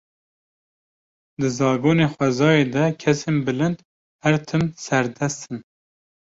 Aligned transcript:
Di 1.39 1.47
zagonê 1.57 2.07
xwezayê 2.13 2.65
de 2.73 2.83
kesên 3.01 3.37
bilind 3.45 3.77
her 4.23 4.35
tim 4.47 4.63
serdest 4.85 5.41
in. 5.51 5.59